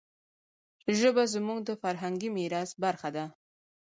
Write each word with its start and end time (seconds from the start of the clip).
ژبه 0.99 1.23
زموږ 1.33 1.59
د 1.65 1.71
فرهنګي 1.81 2.29
میراث 2.35 2.71
برخه 2.83 3.09
ده. 3.15 3.25